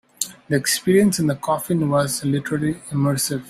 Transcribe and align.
The 0.49 0.55
experience 0.55 1.19
in 1.19 1.27
the 1.27 1.35
coffin 1.35 1.87
was 1.87 2.25
literally 2.25 2.73
immersive. 2.89 3.39